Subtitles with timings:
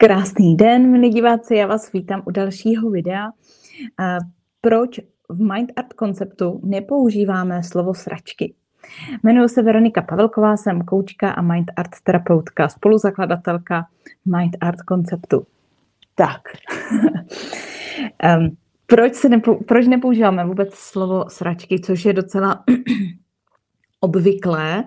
[0.00, 3.30] Krásný den, milí diváci, já vás vítám u dalšího videa.
[4.60, 8.54] Proč v Mind Art konceptu nepoužíváme slovo sračky?
[9.22, 13.86] Jmenuji se Veronika Pavelková, jsem koučka a Mind Art terapeutka, spoluzakladatelka
[14.24, 15.46] Mind Art konceptu.
[16.14, 16.40] Tak,
[18.86, 22.64] proč, se nepou, proč nepoužíváme vůbec slovo sračky, což je docela
[24.00, 24.84] obvyklé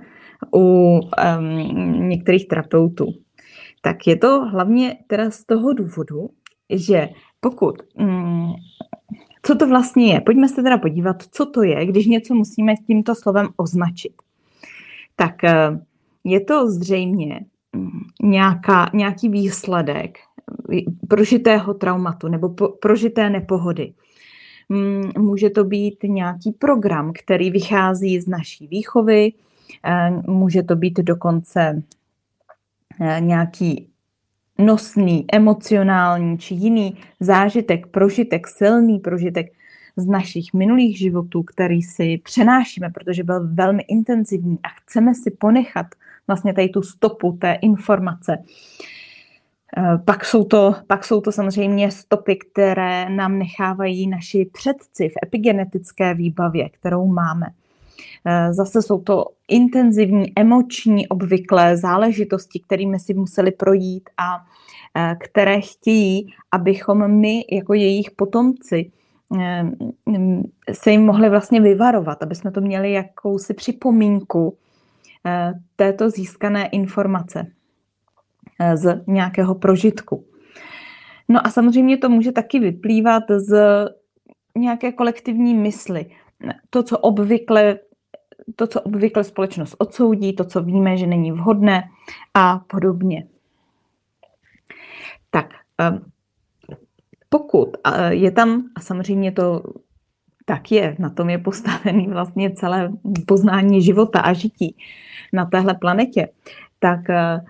[0.55, 3.14] u um, některých terapeutů?
[3.82, 6.30] Tak je to hlavně teda z toho důvodu,
[6.70, 7.09] že
[7.40, 8.52] pokud, mm,
[9.44, 13.16] co to vlastně je, pojďme se teda podívat, co to je, když něco musíme tímto
[13.16, 14.13] slovem označit.
[15.16, 15.80] Tak eh,
[16.23, 17.40] je to zřejmě
[17.76, 20.18] mm, nějaká, nějaký výsledek
[21.07, 23.93] prožitého traumatu nebo po, prožité nepohody.
[24.70, 29.34] Mm, může to být nějaký program, který vychází z naší výchovy,
[29.85, 32.01] eh, může to být dokonce Eh,
[33.20, 33.88] nějaký
[34.58, 39.52] nosný, emocionální či jiný zážitek, prožitek, silný prožitek
[39.96, 45.88] z našich minulých životů, který si přenášíme, protože byl velmi intenzivní a chceme si ponechat
[46.27, 48.38] vlastně tady tu stopu té informace.
[49.77, 55.13] Eh, pak jsou, to, pak jsou to samozřejmě stopy, které nám nechávají naši předci v
[55.26, 57.46] epigenetické výbavě, kterou máme.
[58.26, 64.46] Eh, zase jsou to intenzivní, emoční, obvyklé záležitosti, kterými si museli projít a
[64.96, 68.92] eh, které chtějí, abychom my jako jejich potomci
[69.40, 69.72] eh,
[70.72, 74.58] se jim mohli vlastně vyvarovat, aby jsme to měli jakousi připomínku
[75.75, 77.47] této získané informace
[78.74, 80.25] z nějakého prožitku.
[81.30, 83.56] No a samozřejmě to může taky vyplývat z
[84.58, 86.06] nějaké kolektivní mysli.
[86.69, 87.80] To, co obvykle
[88.56, 91.90] to, co obvykle společnost odsoudí, to, co víme, že není vhodné
[92.34, 93.28] a podobně.
[95.30, 96.06] Tak, ehm,
[97.30, 97.78] pokud
[98.09, 99.63] je tam, a samozřejmě to
[100.46, 102.92] tak je, na tom je postavený vlastně celé
[103.28, 104.75] poznání života a žití
[105.34, 106.30] na téhle planetě,
[106.80, 107.42] tak eh,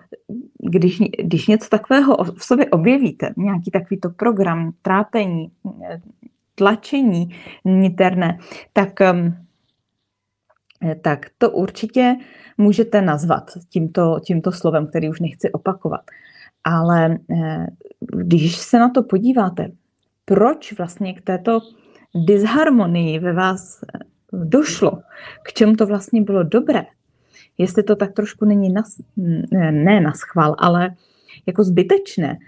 [0.70, 5.50] když, když něco takového v sobě objevíte, nějaký takovýto program, trápení,
[5.84, 6.00] eh,
[6.54, 7.34] tlačení
[7.64, 8.38] niterné,
[8.72, 9.42] tak ehm, Eh,
[11.02, 12.16] tak to určitě
[12.58, 16.00] můžete nazvat tímto, tímto slovem, který už nechci opakovat.
[16.64, 17.66] Ale eh,
[18.12, 19.70] když se na to podíváte,
[20.24, 21.60] proč vlastně k této
[22.26, 23.98] disharmonii ve vás eh,
[24.32, 25.02] došlo,
[25.44, 26.86] k čemu to vlastně bylo dobré,
[27.58, 29.00] jestli to tak trošku není nas,
[29.70, 30.94] ne na schvál, ale
[31.46, 32.38] jako zbytečné,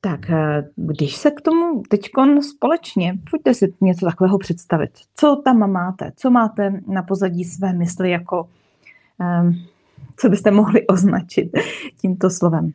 [0.00, 2.10] tak eh, když se k tomu teď
[2.40, 4.90] společně, pojďte si něco takového představit.
[5.14, 6.12] Co tam máte?
[6.16, 8.48] Co máte na pozadí své mysli jako,
[9.42, 9.54] um,
[10.16, 11.50] co byste mohli označit
[12.00, 12.72] tímto slovem?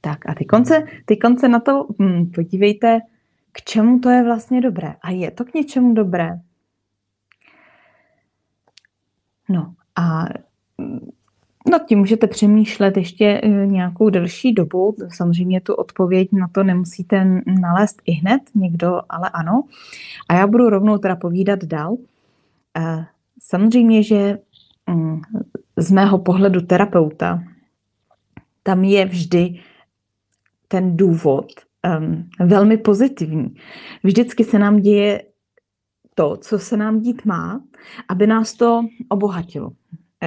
[0.00, 3.00] Tak a ty konce, ty konce na to hm, podívejte,
[3.52, 4.94] k čemu to je vlastně dobré.
[5.02, 6.40] A je to k něčemu dobré?
[9.48, 10.24] No a
[11.68, 14.96] No tím můžete přemýšlet ještě eh, nějakou delší dobu.
[15.08, 19.62] Samozřejmě tu odpověď na to nemusíte nalézt i hned, někdo ale ano.
[20.28, 21.96] A já budu rovnou teda povídat dál.
[22.76, 23.06] Eh,
[23.42, 24.38] samozřejmě, že
[24.90, 25.20] mm,
[25.76, 27.42] z mého pohledu terapeuta
[28.62, 29.60] tam je vždy
[30.68, 31.46] ten důvod
[32.40, 33.54] velmi pozitivní.
[34.02, 35.22] Vždycky se nám děje
[36.14, 37.60] to, co se nám dít má,
[38.08, 39.70] aby nás to obohatilo.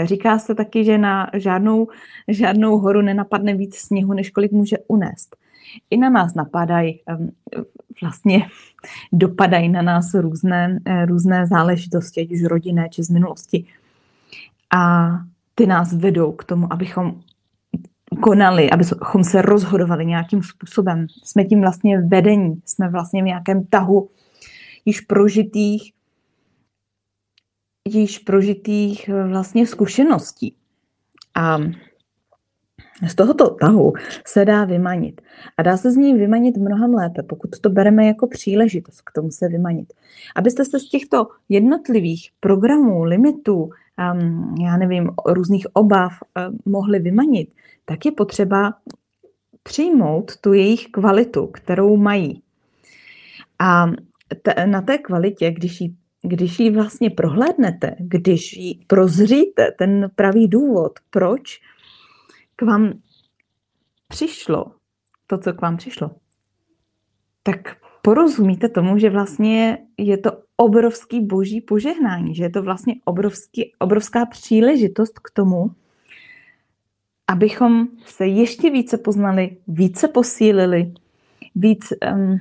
[0.03, 1.87] Říká se taky, že na žádnou,
[2.27, 5.35] žádnou horu nenapadne víc sněhu, než kolik může unést.
[5.89, 6.99] I na nás napadají,
[8.01, 8.47] vlastně
[9.11, 13.65] dopadají na nás různé, eh, různé záležitosti, ať už rodinné, či z minulosti.
[14.75, 15.11] A
[15.55, 17.21] ty nás vedou k tomu, abychom
[18.21, 21.07] konali, abychom se rozhodovali nějakým způsobem.
[21.23, 24.09] Jsme tím vlastně vedení, jsme vlastně v nějakém tahu
[24.85, 25.93] již prožitých
[27.89, 30.55] již prožitých eh, vlastně zkušeností.
[31.35, 31.57] A
[33.07, 33.93] z tohoto tahu
[34.27, 35.21] se dá vymanit.
[35.57, 39.31] A dá se z ní vymanit mnohem lépe, pokud to bereme jako příležitost k tomu
[39.31, 39.93] se vymanit.
[40.35, 43.69] Abyste se z těchto jednotlivých programů, limitů,
[44.13, 46.13] um, já nevím, různých obav
[46.49, 47.53] um, mohli vymanit,
[47.85, 48.73] tak je potřeba
[49.63, 52.41] přijmout tu jejich kvalitu, kterou mají.
[53.59, 53.85] A
[54.41, 55.93] t- na té kvalitě, když ji
[56.23, 61.59] když ji vlastně prohlédnete, když ji prozříte, ten pravý důvod, proč
[62.55, 62.93] k vám
[64.07, 64.71] přišlo
[65.27, 66.11] to, co k vám přišlo,
[67.43, 73.73] tak porozumíte tomu, že vlastně je to obrovský boží požehnání, že je to vlastně obrovský,
[73.79, 75.71] obrovská příležitost k tomu,
[77.27, 80.93] abychom se ještě více poznali, více posílili,
[81.55, 82.39] víc um,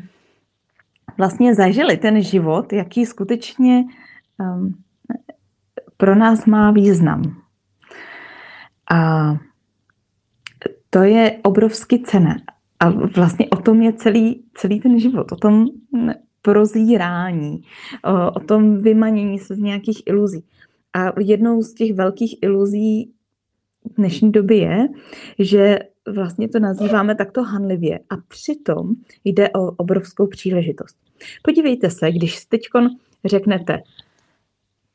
[1.18, 3.84] vlastně zažili ten život, jaký skutečně
[4.40, 4.74] um,
[5.96, 7.22] pro nás má význam.
[8.92, 9.32] A
[10.90, 12.36] to je obrovsky cené.
[12.80, 15.66] A vlastně o tom je celý, celý ten život, o tom
[16.42, 17.62] prozírání,
[18.04, 20.44] o, o tom vymanění se z nějakých iluzí.
[20.92, 23.12] A jednou z těch velkých iluzí
[23.98, 24.88] dnešní doby je,
[25.38, 28.94] že vlastně to nazýváme takto hanlivě a přitom
[29.24, 30.96] jde o obrovskou příležitost.
[31.42, 32.62] Podívejte se, když teď
[33.24, 33.82] řeknete,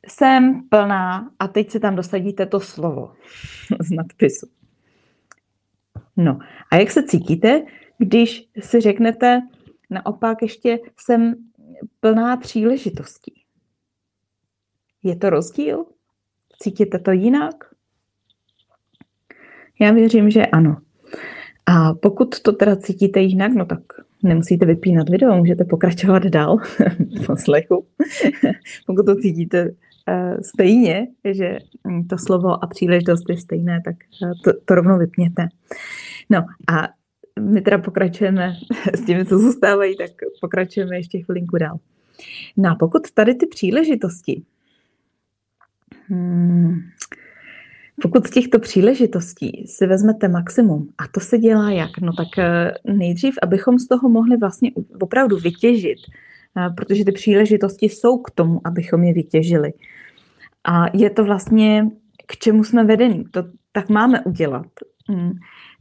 [0.07, 3.13] jsem plná a teď si tam dosadíte to slovo
[3.80, 4.48] z nadpisu.
[6.18, 6.39] No
[6.71, 7.65] a jak se cítíte,
[7.98, 9.42] když si řeknete
[9.89, 11.36] naopak ještě jsem
[12.00, 13.44] plná příležitostí?
[15.04, 15.86] Je to rozdíl?
[16.59, 17.56] Cítíte to jinak?
[19.80, 20.77] Já věřím, že ano.
[21.68, 23.80] A pokud to teda cítíte jinak, no tak
[24.24, 26.58] nemusíte vypínat video, můžete pokračovat dál
[27.22, 27.86] v poslechu.
[28.86, 31.58] pokud to cítíte uh, stejně, že
[32.10, 35.48] to slovo a příležitost je stejné, tak uh, to, to rovnou vypněte.
[36.30, 36.88] No a
[37.40, 38.56] my teda pokračujeme
[38.94, 40.12] s těmi, co zůstávají, tak
[40.42, 41.80] pokračujeme ještě chvilinku dál.
[42.58, 44.44] No a pokud tady ty příležitosti,
[46.08, 46.80] hmm,
[48.01, 51.97] pokud z těchto příležitostí si vezmete maximum, a to se dělá jak?
[52.01, 54.71] No tak eh, nejdřív, abychom z toho mohli vlastně
[55.01, 55.97] opravdu vytěžit,
[56.57, 59.73] eh, protože ty příležitosti jsou k tomu, abychom je vytěžili.
[60.63, 61.89] A je to vlastně,
[62.27, 64.67] k čemu jsme vedení, to tak máme udělat.
[65.09, 65.31] Hmm.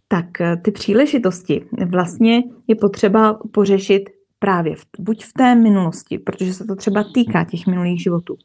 [0.08, 6.54] Tak eh, ty příležitosti vlastně je potřeba pořešit právě v, buď v té minulosti, protože
[6.54, 8.36] se to třeba týká těch minulých životů,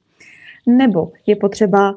[0.67, 1.95] nebo je potřeba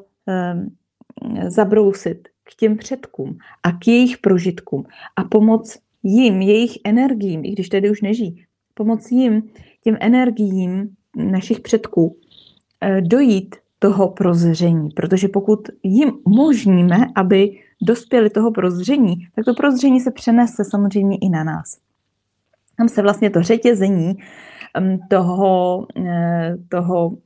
[1.47, 4.85] zabrousit k těm předkům a k jejich prožitkům
[5.15, 9.43] a pomoct jim, jejich energiím, i když tedy už nežijí, pomoct jim,
[9.83, 12.17] těm energiím našich předků
[12.81, 14.89] eh, dojít toho prozření.
[14.89, 21.29] Protože pokud jim umožníme, aby dospěli toho prozření, tak to prozření se přenese samozřejmě i
[21.29, 21.77] na nás.
[22.77, 24.15] Tam se vlastně to řetězení
[24.79, 27.17] mm, toho, eh, toho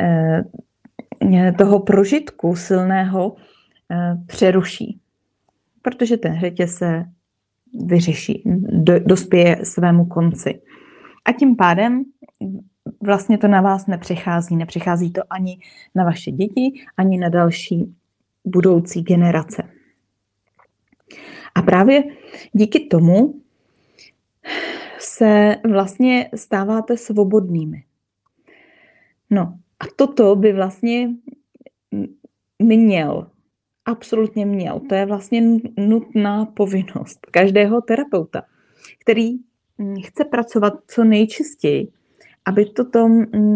[0.00, 0.44] eh,
[1.58, 3.36] toho prožitku silného
[3.90, 5.00] eh, přeruší.
[5.82, 7.04] Protože ten hřetě se
[7.84, 10.60] vyřeší, do, dospěje svému konci.
[11.24, 12.04] A tím pádem
[13.00, 14.56] vlastně to na vás nepřechází.
[14.56, 15.58] Nepřechází to ani
[15.94, 17.94] na vaše děti, ani na další
[18.44, 19.62] budoucí generace.
[21.54, 22.04] A právě
[22.52, 23.34] díky tomu
[24.98, 27.84] se vlastně stáváte svobodnými.
[29.30, 31.10] No, a toto by vlastně
[32.58, 33.26] měl,
[33.84, 34.80] absolutně měl.
[34.88, 35.42] To je vlastně
[35.78, 38.42] nutná povinnost každého terapeuta,
[39.00, 39.30] který
[40.06, 41.88] chce pracovat co nejčistěji,
[42.44, 43.08] aby toto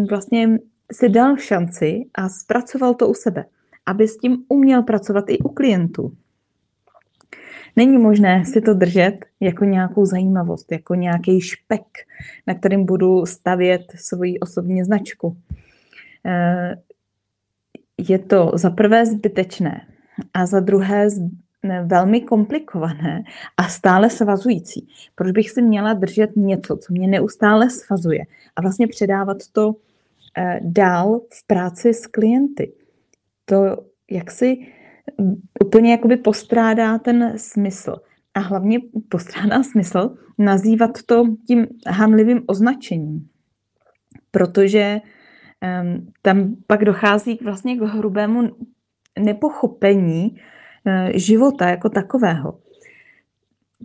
[0.09, 0.59] vlastně
[0.91, 3.45] si dal šanci a zpracoval to u sebe,
[3.85, 6.13] aby s tím uměl pracovat i u klientů.
[7.75, 11.85] Není možné si to držet jako nějakou zajímavost, jako nějaký špek,
[12.47, 15.37] na kterým budu stavět svoji osobní značku.
[16.25, 16.75] Eh,
[17.97, 19.87] je to za prvé zbytečné
[20.33, 21.07] a za druhé
[21.85, 23.23] velmi komplikované
[23.57, 24.87] a stále svazující.
[25.15, 29.75] Proč bych si měla držet něco, co mě neustále svazuje a vlastně předávat to
[30.37, 32.73] eh, dál v práci s klienty.
[33.45, 33.77] To
[34.11, 34.67] jak si
[35.65, 37.95] úplně jakoby postrádá ten smysl.
[38.33, 43.27] A hlavně postrádá smysl nazývat to tím hanlivým označením.
[44.31, 45.01] Protože
[46.21, 48.55] tam pak dochází vlastně k hrubému
[49.19, 50.37] nepochopení
[50.85, 52.59] eh, života jako takového.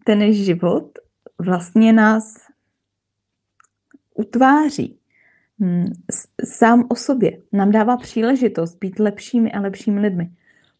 [0.04, 0.98] Ten život
[1.38, 2.24] vlastně nás
[4.14, 4.98] utváří
[5.60, 5.84] hm,
[6.44, 7.38] sám o sobě.
[7.52, 10.30] Nám dává příležitost být lepšími a lepšími lidmi.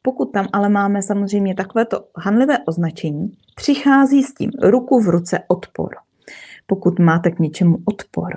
[0.02, 5.94] Pokud tam ale máme samozřejmě takovéto hanlivé označení, přichází s tím ruku v ruce odpor.
[6.66, 8.32] Pokud máte k něčemu odpor,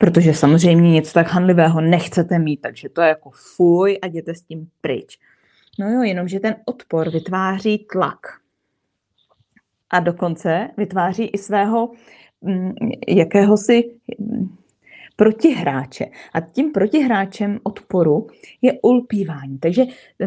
[0.00, 4.42] Protože samozřejmě nic tak hanlivého nechcete mít, takže to je jako fuj a jděte s
[4.42, 5.18] tím pryč.
[5.78, 8.18] No jo, jenomže ten odpor vytváří tlak.
[9.90, 11.90] A dokonce vytváří i svého
[12.42, 12.72] mm,
[13.08, 13.84] jakéhosi
[14.18, 14.56] mm,
[15.16, 16.04] protihráče.
[16.32, 18.26] A tím protihráčem odporu
[18.62, 19.58] je ulpívání.
[19.58, 19.82] Takže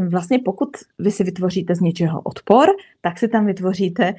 [0.07, 2.67] vlastně pokud vy si vytvoříte z něčeho odpor,
[3.01, 4.13] tak si tam vytvoříte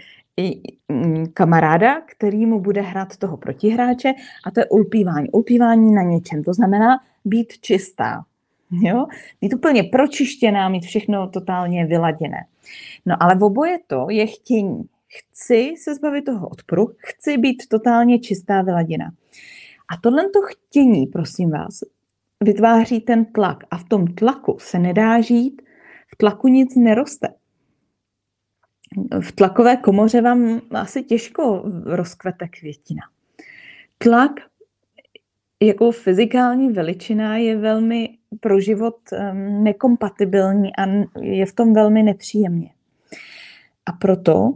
[0.88, 4.12] mm, kamaráda, který mu bude hrát toho protihráče
[4.46, 5.30] a to je ulpívání.
[5.30, 8.24] Ulpívání na něčem, to znamená být čistá.
[8.70, 9.06] Jo?
[9.40, 12.46] Být úplně pročištěná, mít všechno totálně vyladěné.
[13.06, 14.82] No ale v oboje to je chtění.
[15.08, 19.12] Chci se zbavit toho odporu, chci být totálně čistá, vyladěná.
[19.88, 21.80] A tohle to chtění, prosím vás,
[22.40, 23.64] vytváří ten tlak.
[23.70, 25.62] A v tom tlaku se nedá žít,
[26.08, 27.28] v tlaku nic neroste.
[29.20, 33.02] V tlakové komoře vám asi těžko rozkvete květina.
[33.98, 34.30] Tlak
[35.62, 38.96] jako fyzikální veličina je velmi pro život
[39.62, 40.86] nekompatibilní a
[41.20, 42.70] je v tom velmi nepříjemně.
[43.86, 44.54] A proto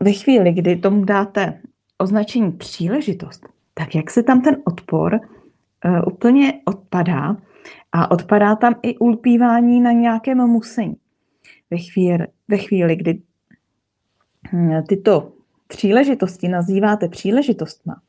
[0.00, 1.60] ve chvíli, kdy tomu dáte
[1.98, 7.36] označení příležitost, tak jak se tam ten odpor uh, úplně odpadá
[7.92, 10.96] a odpadá tam i ulpívání na nějakém musení.
[11.70, 13.22] Ve chvíli, ve chvíli kdy
[14.88, 15.32] tyto
[15.66, 18.02] příležitosti nazýváte příležitostma,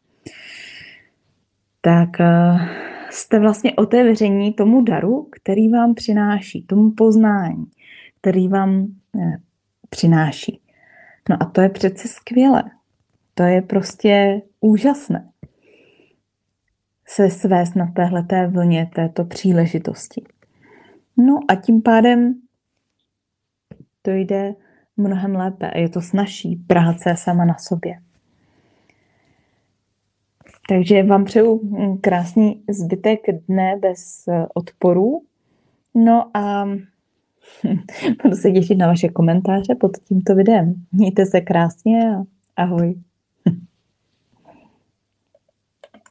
[1.81, 2.61] tak uh,
[3.09, 7.65] jste vlastně otevření tomu daru, který vám přináší, tomu poznání,
[8.21, 8.87] který vám
[9.19, 9.37] eh,
[9.89, 10.61] přináší.
[11.29, 12.63] No a to je přece skvělé.
[13.33, 15.31] To je prostě úžasné
[17.07, 20.23] se svést na téhleté vlně této příležitosti.
[21.17, 22.41] No a tím pádem
[24.01, 24.55] to jde
[24.97, 27.99] mnohem lépe je to snažší práce sama na sobě.
[30.69, 31.61] Takže vám přeju
[32.01, 35.21] krásný zbytek dne bez odporu.
[35.95, 36.65] No a
[38.23, 40.73] budu se těšit na vaše komentáře pod tímto videem.
[40.91, 42.23] Mějte se krásně a
[42.55, 42.95] ahoj.